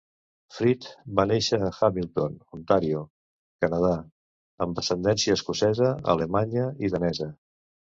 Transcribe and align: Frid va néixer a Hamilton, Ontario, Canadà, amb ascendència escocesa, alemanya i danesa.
Frid 0.59 0.85
va 1.19 1.25
néixer 1.31 1.59
a 1.65 1.69
Hamilton, 1.79 2.39
Ontario, 2.59 3.03
Canadà, 3.67 3.93
amb 4.69 4.83
ascendència 4.85 5.39
escocesa, 5.41 5.93
alemanya 6.17 6.69
i 6.89 6.95
danesa. 6.99 7.33